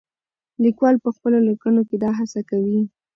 لیکوال 0.63 0.95
په 1.03 1.09
خپلو 1.15 1.37
لیکنو 1.47 1.81
کې 1.89 1.95
دا 2.03 2.09
هڅه 2.19 2.41
کوي. 2.49 2.79